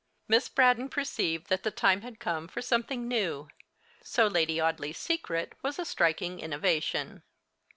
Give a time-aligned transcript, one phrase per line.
[0.27, 3.49] Miss Braddon perceived that the time had come for something new,
[4.01, 7.21] so 'Lady Audley's Secret' was a striking innovation.